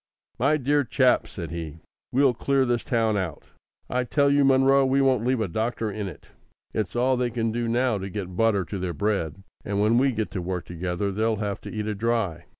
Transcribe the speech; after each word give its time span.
"My 0.39 0.57
dear 0.57 0.83
chap!" 0.83 1.27
said 1.27 1.51
he. 1.51 1.77
"We'll 2.11 2.33
clear 2.33 2.65
this 2.65 2.83
town 2.83 3.17
out. 3.17 3.43
I 3.87 4.03
tell 4.03 4.31
you, 4.31 4.43
Munro, 4.43 4.83
we 4.83 4.99
won't 4.99 5.23
leave 5.23 5.39
a 5.41 5.47
doctor 5.47 5.91
in 5.91 6.07
it. 6.07 6.25
It's 6.73 6.95
all 6.95 7.15
they 7.17 7.29
can 7.29 7.51
do 7.51 7.67
now 7.67 7.99
to 7.99 8.09
get 8.09 8.35
butter 8.35 8.65
to 8.65 8.79
their 8.79 8.93
bread; 8.95 9.43
and 9.63 9.79
when 9.79 9.99
we 9.99 10.11
get 10.11 10.31
to 10.31 10.41
work 10.41 10.65
together 10.65 11.11
they'll 11.11 11.35
have 11.35 11.61
to 11.61 11.71
eat 11.71 11.85
it 11.85 11.99
dry. 11.99 12.45